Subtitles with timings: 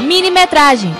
[0.00, 0.92] Minimetragem.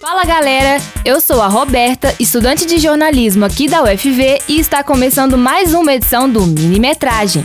[0.00, 5.36] Fala galera, eu sou a Roberta, estudante de jornalismo aqui da UFV e está começando
[5.36, 7.44] mais uma edição do Minimetragem.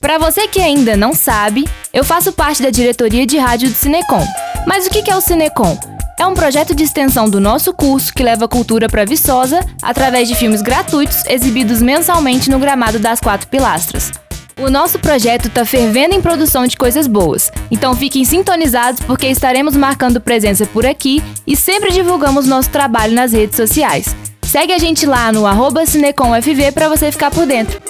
[0.00, 4.26] Para você que ainda não sabe, eu faço parte da diretoria de rádio do Cinecom.
[4.66, 5.89] Mas o que é o Cinecom?
[6.20, 10.34] É um projeto de extensão do nosso curso que leva cultura para Viçosa através de
[10.34, 14.12] filmes gratuitos exibidos mensalmente no gramado das Quatro Pilastras.
[14.60, 19.74] O nosso projeto está fervendo em produção de coisas boas, então fiquem sintonizados porque estaremos
[19.74, 24.14] marcando presença por aqui e sempre divulgamos nosso trabalho nas redes sociais.
[24.42, 27.80] Segue a gente lá no arroba CinecomFV para você ficar por dentro.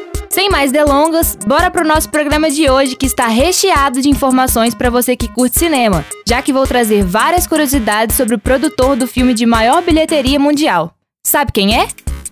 [0.41, 4.89] Sem mais delongas, bora pro nosso programa de hoje que está recheado de informações para
[4.89, 9.35] você que curte cinema, já que vou trazer várias curiosidades sobre o produtor do filme
[9.35, 10.95] de maior bilheteria mundial.
[11.27, 11.89] Sabe quem é?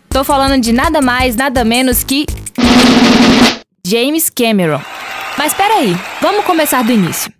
[0.09, 2.25] Tô falando de nada mais, nada menos que
[3.86, 4.81] James Cameron.
[5.36, 7.31] Mas peraí, vamos começar do início.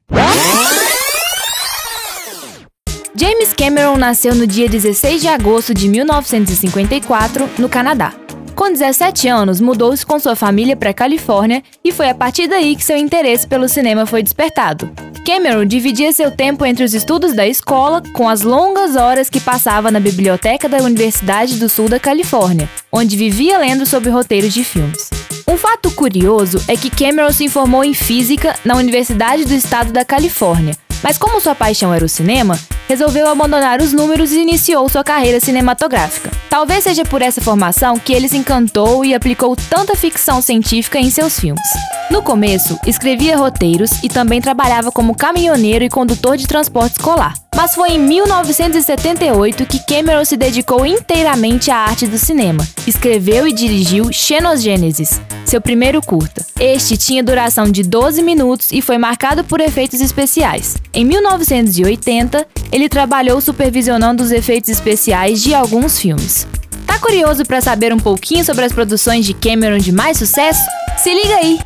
[3.15, 8.13] James Cameron nasceu no dia 16 de agosto de 1954, no Canadá.
[8.59, 12.75] Com 17 anos, mudou-se com sua família para a Califórnia e foi a partir daí
[12.75, 14.91] que seu interesse pelo cinema foi despertado.
[15.25, 19.93] Cameron dividia seu tempo entre os estudos da escola com as longas horas que passava
[19.93, 25.09] na biblioteca da Universidade do Sul da Califórnia, onde vivia lendo sobre roteiros de filmes.
[25.47, 30.05] Um fato curioso é que Cameron se formou em física na Universidade do Estado da
[30.05, 35.05] Califórnia, mas como sua paixão era o cinema, resolveu abandonar os números e iniciou sua
[35.05, 36.31] carreira cinematográfica.
[36.49, 41.11] Talvez seja por essa formação que ele se encantou e aplicou tanta ficção científica em
[41.11, 41.69] seus filmes.
[42.11, 47.35] No começo, escrevia roteiros e também trabalhava como caminhoneiro e condutor de transporte escolar.
[47.55, 52.67] Mas foi em 1978 que Cameron se dedicou inteiramente à arte do cinema.
[52.87, 56.47] Escreveu e dirigiu Xenogênesis, seu primeiro curta.
[56.59, 60.77] Este tinha duração de 12 minutos e foi marcado por efeitos especiais.
[60.95, 62.47] Em 1980,
[62.79, 66.47] ele trabalhou supervisionando os efeitos especiais de alguns filmes.
[66.87, 70.63] Tá curioso para saber um pouquinho sobre as produções de Cameron de mais sucesso?
[70.97, 71.59] Se liga aí!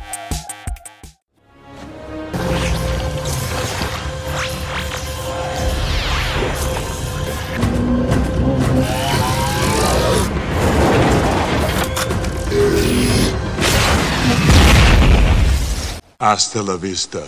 [16.19, 17.21] Hasta la vista,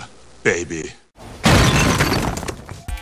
[0.43, 1.04] baby.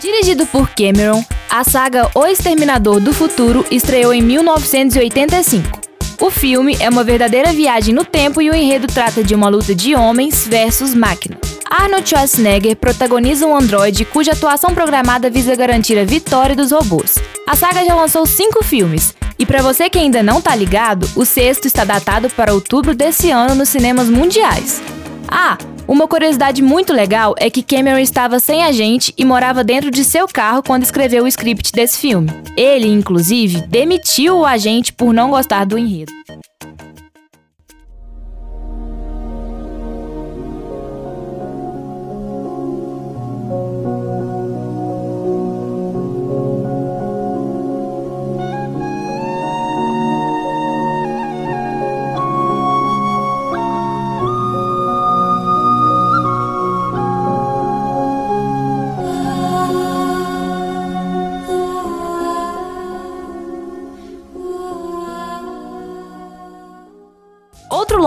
[0.04, 5.80] Dirigido por Cameron, a saga O Exterminador do Futuro estreou em 1985.
[6.20, 9.74] O filme é uma verdadeira viagem no tempo e o enredo trata de uma luta
[9.74, 11.38] de homens versus máquina.
[11.72, 17.18] Arnold Schwarzenegger protagoniza um androide cuja atuação programada visa garantir a vitória dos robôs.
[17.48, 21.24] A saga já lançou cinco filmes, e para você que ainda não tá ligado, o
[21.24, 24.82] sexto está datado para outubro desse ano nos cinemas mundiais.
[25.30, 30.04] Ah, uma curiosidade muito legal é que Cameron estava sem agente e morava dentro de
[30.04, 32.30] seu carro quando escreveu o script desse filme.
[32.56, 36.12] Ele, inclusive, demitiu o agente por não gostar do enredo.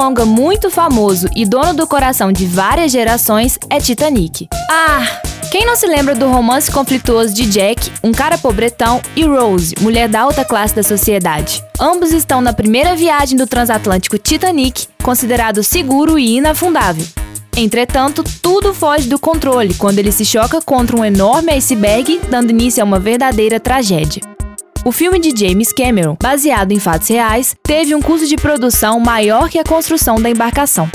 [0.06, 4.46] Longa muito famoso e dono do coração de várias gerações é Titanic.
[4.70, 9.74] Ah, quem não se lembra do romance conflituoso de Jack, um cara pobretão, e Rose,
[9.80, 11.60] mulher da alta classe da sociedade?
[11.80, 17.04] Ambos estão na primeira viagem do transatlântico Titanic, considerado seguro e inafundável.
[17.56, 22.80] Entretanto, tudo foge do controle quando ele se choca contra um enorme iceberg, dando início
[22.80, 24.35] a uma verdadeira tragédia.
[24.86, 29.48] O filme de James Cameron, baseado em fatos reais, teve um custo de produção maior
[29.48, 30.88] que a construção da embarcação.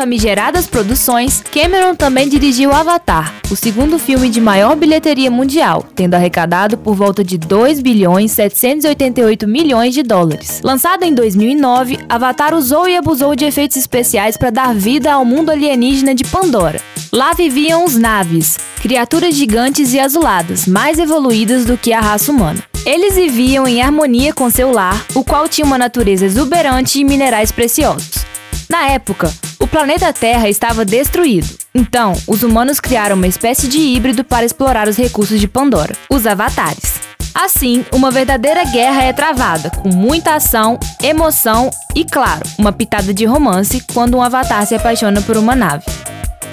[0.00, 6.78] Famigeradas produções, Cameron também dirigiu Avatar, o segundo filme de maior bilheteria mundial, tendo arrecadado
[6.78, 10.62] por volta de 2 bilhões 788 milhões de dólares.
[10.64, 15.50] Lançado em 2009, Avatar usou e abusou de efeitos especiais para dar vida ao mundo
[15.50, 16.80] alienígena de Pandora.
[17.12, 22.64] Lá viviam os naves, criaturas gigantes e azuladas, mais evoluídas do que a raça humana.
[22.86, 27.52] Eles viviam em harmonia com seu lar, o qual tinha uma natureza exuberante e minerais
[27.52, 28.24] preciosos.
[28.66, 29.30] Na época,
[29.70, 31.48] planeta Terra estava destruído.
[31.74, 36.26] Então, os humanos criaram uma espécie de híbrido para explorar os recursos de Pandora, os
[36.26, 37.00] Avatares.
[37.32, 43.24] Assim, uma verdadeira guerra é travada, com muita ação, emoção e, claro, uma pitada de
[43.24, 45.84] romance quando um avatar se apaixona por uma nave.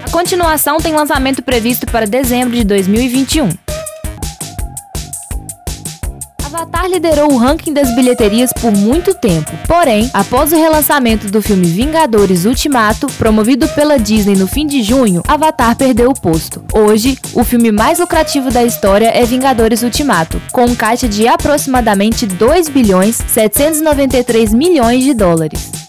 [0.06, 3.67] A continuação tem lançamento previsto para dezembro de 2021.
[6.88, 9.51] Avatar liderou o ranking das bilheterias por muito tempo.
[9.68, 15.22] Porém, após o relançamento do filme Vingadores Ultimato, promovido pela Disney no fim de junho,
[15.28, 16.63] Avatar perdeu o posto.
[16.74, 22.25] Hoje, o filme mais lucrativo da história é Vingadores Ultimato, com um caixa de aproximadamente
[22.25, 25.87] 2 bilhões 793 milhões de dólares.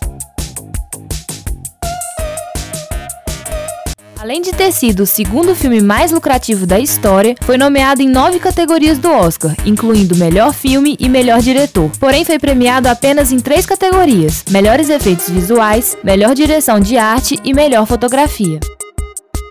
[4.21, 8.41] Além de ter sido o segundo filme mais lucrativo da história, foi nomeado em nove
[8.41, 11.89] categorias do Oscar, incluindo Melhor Filme e Melhor Diretor.
[12.01, 17.55] Porém, foi premiado apenas em três categorias: Melhores Efeitos Visuais, Melhor Direção de Arte e
[17.55, 18.59] Melhor Fotografia.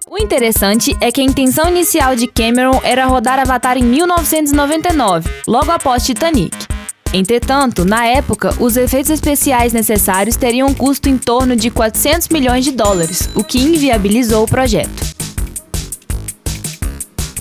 [0.10, 5.72] O interessante é que a intenção inicial de Cameron era rodar Avatar em 1999, logo
[5.72, 6.77] após Titanic.
[7.13, 12.65] Entretanto, na época, os efeitos especiais necessários teriam um custo em torno de 400 milhões
[12.65, 15.15] de dólares, o que inviabilizou o projeto.